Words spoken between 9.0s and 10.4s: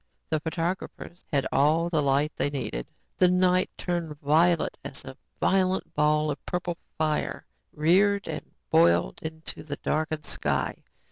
into the darkened